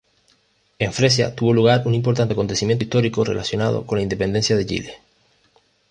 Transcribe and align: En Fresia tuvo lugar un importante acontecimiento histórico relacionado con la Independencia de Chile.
En 0.79 0.93
Fresia 0.93 1.35
tuvo 1.35 1.53
lugar 1.53 1.83
un 1.85 1.93
importante 1.93 2.33
acontecimiento 2.33 2.83
histórico 2.83 3.23
relacionado 3.23 3.85
con 3.85 3.99
la 3.99 4.01
Independencia 4.01 4.55
de 4.57 4.65
Chile. 4.65 4.95